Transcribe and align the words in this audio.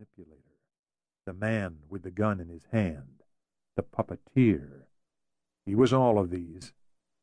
manipulator, 0.00 0.56
the 1.26 1.32
man 1.32 1.78
with 1.88 2.02
the 2.02 2.10
gun 2.10 2.40
in 2.40 2.48
his 2.48 2.64
hand, 2.72 3.22
the 3.76 3.82
puppeteer. 3.82 4.86
He 5.66 5.74
was 5.74 5.92
all 5.92 6.18
of 6.18 6.30
these, 6.30 6.72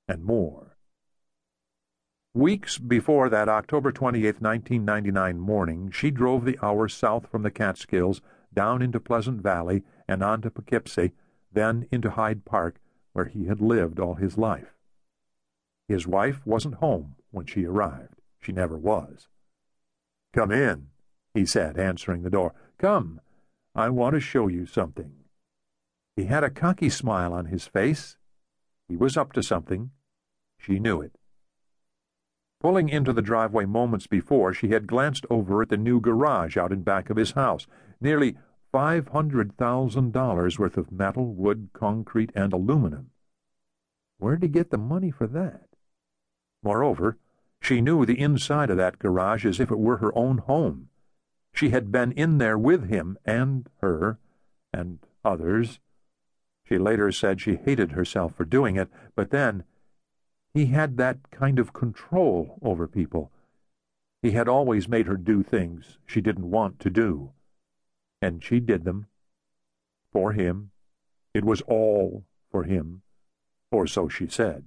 and 0.07 0.23
more. 0.23 0.77
Weeks 2.33 2.77
before 2.77 3.29
that 3.29 3.49
October 3.49 3.91
28, 3.91 4.41
1999 4.41 5.39
morning, 5.39 5.89
she 5.91 6.11
drove 6.11 6.45
the 6.45 6.59
hour 6.61 6.87
south 6.87 7.27
from 7.31 7.41
the 7.41 7.49
Catskills, 7.49 8.21
down 8.53 8.81
into 8.81 8.99
Pleasant 8.99 9.41
Valley, 9.41 9.83
and 10.07 10.23
on 10.23 10.41
to 10.43 10.51
Poughkeepsie, 10.51 11.13
then 11.51 11.87
into 11.91 12.11
Hyde 12.11 12.45
Park, 12.45 12.79
where 13.13 13.25
he 13.25 13.45
had 13.45 13.59
lived 13.59 13.99
all 13.99 14.15
his 14.15 14.37
life. 14.37 14.77
His 15.87 16.05
wife 16.05 16.45
wasn't 16.45 16.75
home 16.75 17.15
when 17.31 17.47
she 17.47 17.65
arrived. 17.65 18.21
She 18.39 18.51
never 18.51 18.77
was. 18.77 19.27
Come 20.33 20.51
in, 20.51 20.89
he 21.37 21.45
said, 21.45 21.77
answering 21.77 22.23
the 22.23 22.29
door. 22.29 22.53
Come, 22.79 23.21
I 23.75 23.89
want 23.89 24.15
to 24.15 24.19
show 24.19 24.47
you 24.47 24.65
something. 24.65 25.11
He 26.15 26.25
had 26.25 26.43
a 26.43 26.49
cocky 26.49 26.89
smile 26.89 27.31
on 27.31 27.45
his 27.45 27.67
face. 27.67 28.17
He 28.89 28.97
was 28.97 29.15
up 29.15 29.33
to 29.33 29.43
something. 29.43 29.91
She 30.57 30.79
knew 30.79 30.99
it. 30.99 31.15
Pulling 32.59 32.89
into 32.89 33.13
the 33.13 33.21
driveway 33.21 33.65
moments 33.65 34.07
before, 34.07 34.51
she 34.51 34.69
had 34.69 34.87
glanced 34.87 35.27
over 35.29 35.61
at 35.61 35.69
the 35.69 35.77
new 35.77 36.01
garage 36.01 36.57
out 36.57 36.71
in 36.71 36.81
back 36.81 37.11
of 37.11 37.17
his 37.17 37.33
house. 37.33 37.67
Nearly 38.01 38.35
five 38.71 39.09
hundred 39.09 39.55
thousand 39.57 40.11
dollars 40.13 40.57
worth 40.57 40.75
of 40.75 40.91
metal, 40.91 41.35
wood, 41.35 41.69
concrete, 41.71 42.31
and 42.33 42.51
aluminum. 42.51 43.11
Where'd 44.17 44.41
he 44.41 44.49
get 44.49 44.71
the 44.71 44.77
money 44.79 45.11
for 45.11 45.27
that? 45.27 45.67
Moreover, 46.63 47.19
she 47.61 47.79
knew 47.79 48.07
the 48.07 48.19
inside 48.19 48.71
of 48.71 48.77
that 48.77 48.97
garage 48.97 49.45
as 49.45 49.59
if 49.59 49.69
it 49.69 49.77
were 49.77 49.97
her 49.97 50.17
own 50.17 50.39
home. 50.39 50.89
She 51.57 51.69
had 51.69 51.91
been 51.91 52.11
in 52.11 52.37
there 52.37 52.57
with 52.57 52.87
him 52.87 53.17
and 53.25 53.67
her 53.81 54.19
and 54.71 54.99
others. 55.25 55.79
She 56.63 56.77
later 56.77 57.11
said 57.11 57.41
she 57.41 57.55
hated 57.55 57.93
herself 57.93 58.35
for 58.35 58.45
doing 58.45 58.75
it, 58.75 58.89
but 59.15 59.31
then 59.31 59.63
he 60.53 60.67
had 60.67 60.97
that 60.97 61.31
kind 61.31 61.57
of 61.57 61.73
control 61.73 62.59
over 62.61 62.87
people. 62.87 63.31
He 64.21 64.31
had 64.31 64.47
always 64.47 64.87
made 64.87 65.07
her 65.07 65.17
do 65.17 65.41
things 65.41 65.97
she 66.05 66.21
didn't 66.21 66.51
want 66.51 66.79
to 66.81 66.91
do. 66.91 67.31
And 68.21 68.43
she 68.43 68.59
did 68.59 68.83
them. 68.83 69.07
For 70.11 70.33
him. 70.33 70.69
It 71.33 71.43
was 71.43 71.61
all 71.61 72.23
for 72.51 72.65
him. 72.65 73.01
Or 73.71 73.87
so 73.87 74.07
she 74.07 74.27
said. 74.27 74.65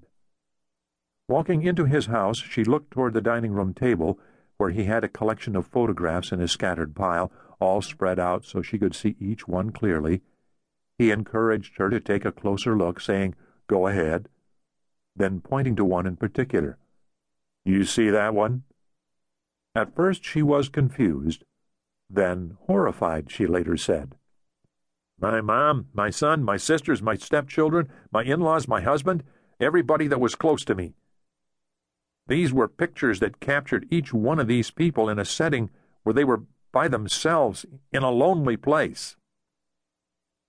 Walking 1.29 1.63
into 1.63 1.85
his 1.85 2.07
house, 2.07 2.39
she 2.39 2.65
looked 2.65 2.91
toward 2.91 3.15
the 3.15 3.21
dining 3.21 3.53
room 3.53 3.75
table, 3.75 4.19
where 4.61 4.71
he 4.71 4.85
had 4.85 5.03
a 5.03 5.09
collection 5.09 5.57
of 5.57 5.67
photographs 5.67 6.33
in 6.33 6.41
a 6.43 6.47
scattered 6.47 6.95
pile, 6.95 7.33
all 7.61 7.81
spread 7.81 8.19
out 8.19 8.45
so 8.45 8.61
she 8.61 8.79
could 8.79 8.95
see 8.95 9.17
each 9.19 9.49
one 9.49 9.71
clearly. 9.71 10.21
He 10.99 11.11
encouraged 11.11 11.79
her 11.79 11.89
to 11.89 11.99
take 11.99 12.27
a 12.27 12.31
closer 12.31 12.77
look, 12.77 13.01
saying, 13.01 13.35
Go 13.69 13.87
ahead. 13.87 14.29
Then 15.17 15.41
pointing 15.41 15.77
to 15.77 15.85
one 15.85 16.07
in 16.07 16.17
particular. 16.17 16.77
You 17.65 17.85
see 17.85 18.11
that 18.11 18.35
one? 18.35 18.65
At 19.75 19.97
first 19.97 20.27
she 20.27 20.43
was 20.43 20.69
confused, 20.69 21.43
then 22.11 22.59
horrified, 22.67 23.31
she 23.31 23.47
later 23.47 23.79
said. 23.79 24.15
My 25.19 25.41
mom, 25.41 25.87
my 25.95 26.11
son, 26.11 26.45
my 26.45 26.59
sisters, 26.59 27.01
my 27.01 27.15
stepchildren, 27.15 27.89
my 28.13 28.25
in-laws, 28.25 28.69
my 28.69 28.83
husband, 28.83 29.25
everybody 29.59 30.07
that 30.09 30.21
was 30.21 30.35
close 30.35 30.67
to 30.67 30.75
me. 30.75 30.93
These 32.31 32.53
were 32.53 32.69
pictures 32.69 33.19
that 33.19 33.41
captured 33.41 33.89
each 33.91 34.15
one 34.15 34.39
of 34.39 34.47
these 34.47 34.71
people 34.71 35.09
in 35.09 35.19
a 35.19 35.25
setting 35.25 35.69
where 36.05 36.13
they 36.13 36.23
were 36.23 36.45
by 36.71 36.87
themselves 36.87 37.67
in 37.91 38.05
a 38.05 38.11
lonely 38.13 38.57
place. 38.57 39.17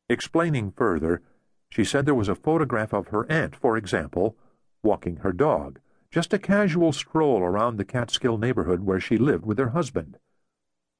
Explaining 0.07 0.73
further, 0.73 1.23
she 1.71 1.83
said 1.83 2.05
there 2.05 2.13
was 2.13 2.29
a 2.29 2.35
photograph 2.35 2.93
of 2.93 3.07
her 3.07 3.25
aunt, 3.31 3.55
for 3.55 3.77
example, 3.77 4.37
walking 4.83 5.15
her 5.17 5.33
dog, 5.33 5.79
just 6.11 6.31
a 6.33 6.37
casual 6.37 6.91
stroll 6.91 7.39
around 7.39 7.77
the 7.77 7.83
Catskill 7.83 8.37
neighborhood 8.37 8.81
where 8.81 8.99
she 8.99 9.17
lived 9.17 9.47
with 9.47 9.57
her 9.57 9.69
husband. 9.69 10.19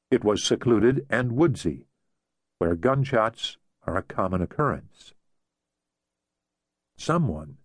It 0.09 0.23
was 0.23 0.43
secluded 0.43 1.05
and 1.11 1.33
woodsy, 1.33 1.85
where 2.57 2.73
gunshots 2.73 3.57
are 3.85 3.97
a 3.97 4.01
common 4.01 4.41
occurrence. 4.41 5.13
Someone 6.97 7.57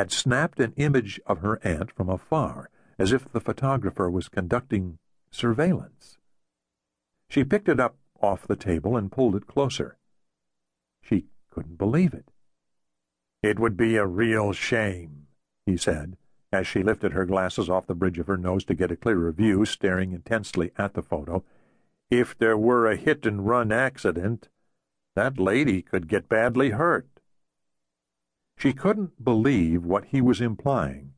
had 0.00 0.10
snapped 0.10 0.58
an 0.60 0.72
image 0.78 1.20
of 1.26 1.40
her 1.40 1.60
aunt 1.62 1.92
from 1.92 2.08
afar, 2.08 2.70
as 2.98 3.12
if 3.12 3.30
the 3.30 3.38
photographer 3.38 4.10
was 4.10 4.30
conducting 4.30 4.96
surveillance. 5.30 6.16
She 7.28 7.44
picked 7.44 7.68
it 7.68 7.78
up 7.78 7.98
off 8.18 8.46
the 8.46 8.56
table 8.56 8.96
and 8.96 9.12
pulled 9.12 9.36
it 9.36 9.46
closer. 9.46 9.98
She 11.02 11.26
couldn't 11.50 11.76
believe 11.76 12.14
it. 12.14 12.30
It 13.42 13.58
would 13.58 13.76
be 13.76 13.96
a 13.96 14.06
real 14.06 14.54
shame, 14.54 15.26
he 15.66 15.76
said, 15.76 16.16
as 16.50 16.66
she 16.66 16.82
lifted 16.82 17.12
her 17.12 17.26
glasses 17.26 17.68
off 17.68 17.86
the 17.86 17.94
bridge 17.94 18.18
of 18.18 18.26
her 18.26 18.38
nose 18.38 18.64
to 18.64 18.74
get 18.74 18.90
a 18.90 18.96
clearer 18.96 19.30
view, 19.32 19.66
staring 19.66 20.12
intensely 20.12 20.72
at 20.78 20.94
the 20.94 21.02
photo. 21.02 21.44
If 22.10 22.38
there 22.38 22.56
were 22.56 22.86
a 22.86 22.96
hit-and-run 22.96 23.70
accident, 23.70 24.48
that 25.14 25.38
lady 25.38 25.82
could 25.82 26.08
get 26.08 26.26
badly 26.26 26.70
hurt. 26.70 27.09
She 28.60 28.74
couldn't 28.74 29.24
believe 29.24 29.86
what 29.86 30.04
he 30.04 30.20
was 30.20 30.42
implying. 30.42 31.14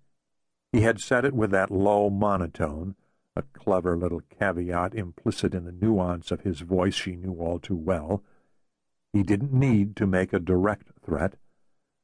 He 0.71 0.83
had 0.83 1.01
said 1.01 1.25
it 1.25 1.35
with 1.35 1.51
that 1.51 1.73
low 1.73 2.09
monotone, 2.09 2.95
a 3.35 3.43
clever 3.43 3.97
little 3.97 4.21
caveat 4.31 4.95
implicit 4.95 5.53
in 5.53 5.65
the 5.65 5.73
nuance 5.73 6.31
of 6.31 6.43
his 6.43 6.61
voice 6.61 6.95
she 6.95 7.17
knew 7.17 7.35
all 7.41 7.59
too 7.59 7.75
well. 7.75 8.23
He 9.13 9.25
didn't 9.25 9.53
need 9.53 9.97
to 9.97 10.07
make 10.07 10.33
a 10.33 10.39
direct 10.39 10.93
threat. 11.05 11.35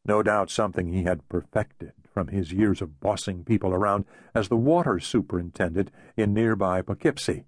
No 0.05 0.25
doubt 0.25 0.51
something 0.51 0.89
he 0.89 1.05
had 1.05 1.29
perfected 1.29 1.93
from 2.13 2.27
his 2.27 2.53
years 2.53 2.83
of 2.83 2.99
bossing 2.99 3.45
people 3.45 3.73
around 3.73 4.07
as 4.35 4.49
the 4.49 4.57
water 4.57 4.99
superintendent 4.99 5.93
in 6.17 6.35
nearby 6.35 6.83
Poughkeepsie. 6.83 7.45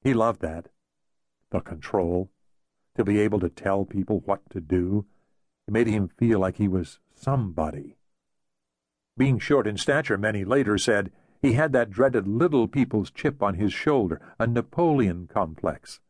He 0.00 0.14
loved 0.14 0.42
that. 0.42 0.68
The 1.50 1.58
control. 1.58 2.30
To 2.94 3.02
be 3.02 3.18
able 3.18 3.40
to 3.40 3.48
tell 3.48 3.84
people 3.84 4.20
what 4.20 4.48
to 4.50 4.60
do 4.60 5.06
it 5.68 5.72
made 5.72 5.86
him 5.86 6.08
feel 6.08 6.38
like 6.38 6.56
he 6.56 6.66
was 6.66 6.98
somebody. 7.14 7.98
Being 9.18 9.38
short 9.38 9.66
in 9.66 9.76
stature, 9.76 10.16
many 10.16 10.42
later 10.42 10.78
said, 10.78 11.12
he 11.42 11.52
had 11.52 11.72
that 11.72 11.90
dreaded 11.90 12.26
little 12.26 12.66
people's 12.66 13.10
chip 13.10 13.42
on 13.42 13.56
his 13.56 13.70
shoulder, 13.70 14.18
a 14.38 14.46
Napoleon 14.46 15.28
complex. 15.30 16.00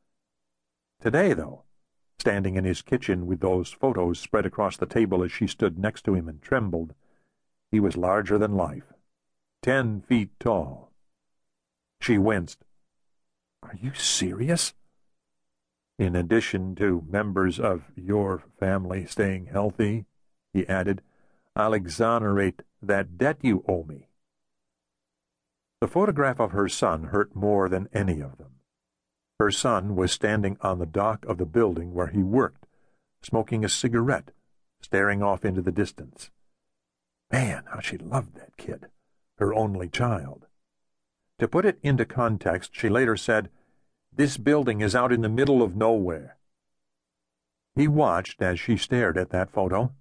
Today, 1.00 1.32
though, 1.32 1.64
standing 2.20 2.54
in 2.54 2.64
his 2.64 2.82
kitchen 2.82 3.26
with 3.26 3.41
those 3.41 3.72
photos 3.72 4.20
spread 4.20 4.47
across 4.47 4.76
the 4.76 4.86
table 4.86 5.24
as 5.24 5.32
she 5.32 5.48
stood 5.48 5.76
next 5.76 6.04
to 6.04 6.14
him 6.14 6.28
and 6.28 6.41
trembled, 6.41 6.94
he 7.72 7.80
was 7.80 7.97
larger 7.97 8.38
than 8.38 8.56
life, 8.56 8.92
ten 9.60 10.02
feet 10.02 10.30
tall. 10.38 10.92
She 12.00 12.16
winced. 12.16 12.64
Are 13.64 13.74
you 13.74 13.92
serious? 13.92 14.72
In 15.98 16.14
addition 16.14 16.76
to 16.76 17.04
members 17.09 17.59
of 17.59 17.91
your 17.97 18.44
family 18.60 19.04
staying 19.06 19.47
healthy, 19.47 20.06
he 20.53 20.66
added, 20.69 21.03
I'll 21.56 21.75
exonerate 21.75 22.62
that 22.81 23.19
debt 23.19 23.38
you 23.42 23.64
owe 23.66 23.82
me. 23.82 24.09
The 25.81 25.88
photograph 25.88 26.38
of 26.38 26.53
her 26.53 26.69
son 26.69 27.04
hurt 27.04 27.34
more 27.34 27.69
than 27.69 27.88
any 27.92 28.20
of 28.20 28.38
them. 28.38 28.60
Her 29.41 29.50
son 29.50 29.97
was 29.97 30.12
standing 30.12 30.56
on 30.60 30.78
the 30.78 30.86
dock 30.86 31.25
of 31.26 31.38
the 31.38 31.47
building 31.47 31.94
where 31.94 32.09
he 32.09 32.22
worked, 32.22 32.66
smoking 33.22 33.65
a 33.65 33.69
cigarette, 33.69 34.30
staring 34.80 35.22
off 35.22 35.44
into 35.44 35.62
the 35.62 35.72
distance. 35.72 36.30
Man, 37.32 37.65
how 37.72 37.80
she 37.80 37.98
loved 37.98 38.36
that 38.36 38.56
kid, 38.56 38.86
her 39.38 39.53
only 39.53 39.88
child. 39.88 40.47
To 41.41 41.48
put 41.48 41.65
it 41.65 41.78
into 41.82 42.04
context, 42.04 42.70
she 42.75 42.88
later 42.88 43.16
said, 43.16 43.50
this 44.18 44.36
building 44.36 44.80
is 44.80 44.96
out 44.96 45.12
in 45.12 45.22
the 45.22 45.28
middle 45.28 45.62
of 45.62 45.76
nowhere. 45.76 46.36
He 47.76 47.86
watched 47.86 48.42
as 48.42 48.59
she 48.59 48.76
stared 48.76 49.16
at 49.16 49.30
that 49.30 49.48
photo. 49.48 49.92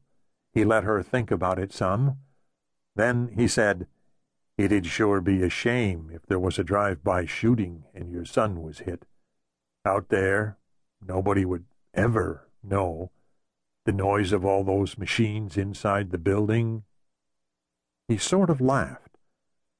He 0.51 0.65
let 0.65 0.83
her 0.83 1.03
think 1.03 1.29
about 1.29 1.59
it 1.59 1.71
some. 1.71 2.17
Then 2.95 3.29
he 3.35 3.47
said, 3.47 3.85
It'd 4.57 4.87
sure 4.87 5.21
be 5.21 5.43
a 5.43 5.49
shame 5.49 6.09
if 6.11 6.25
there 6.25 6.39
was 6.39 6.57
a 6.57 6.63
drive-by 6.63 7.27
shooting 7.27 7.83
and 7.93 8.11
your 8.11 8.25
son 8.25 8.63
was 8.63 8.79
hit. 8.79 9.05
Out 9.85 10.09
there, 10.09 10.57
nobody 10.99 11.45
would 11.45 11.65
ever 11.93 12.49
know. 12.63 13.11
The 13.85 13.91
noise 13.91 14.31
of 14.31 14.43
all 14.43 14.63
those 14.63 14.97
machines 14.97 15.57
inside 15.57 16.09
the 16.09 16.17
building. 16.17 16.83
He 18.07 18.17
sort 18.17 18.49
of 18.49 18.59
laughed. 18.59 19.19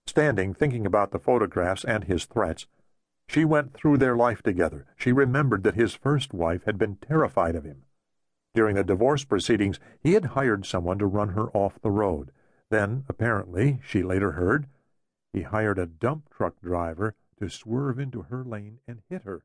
Standing 0.06 0.54
thinking 0.54 0.86
about 0.86 1.10
the 1.10 1.20
photographs 1.20 1.84
and 1.84 2.04
his 2.04 2.26
threats, 2.26 2.68
she 3.28 3.44
went 3.46 3.74
through 3.74 3.98
their 3.98 4.16
life 4.16 4.42
together. 4.42 4.86
She 4.96 5.12
remembered 5.12 5.64
that 5.64 5.76
his 5.76 5.94
first 5.94 6.34
wife 6.34 6.64
had 6.66 6.78
been 6.78 6.96
terrified 6.98 7.56
of 7.56 7.64
him. 7.64 7.84
During 8.54 8.76
the 8.76 8.84
divorce 8.84 9.24
proceedings, 9.24 9.80
he 10.02 10.14
had 10.14 10.26
hired 10.26 10.66
someone 10.66 10.98
to 11.00 11.06
run 11.06 11.30
her 11.30 11.50
off 11.50 11.82
the 11.82 11.92
road. 11.92 12.32
Then, 12.70 13.06
apparently, 13.08 13.80
she 13.84 14.02
later 14.02 14.32
heard, 14.32 14.68
he 15.34 15.44
hired 15.44 15.78
a 15.78 15.86
dump 15.86 16.30
truck 16.30 16.60
driver 16.62 17.16
to 17.40 17.50
swerve 17.50 18.00
into 18.00 18.24
her 18.24 18.44
lane 18.44 18.80
and 18.88 19.02
hit 19.10 19.24
her. 19.24 19.44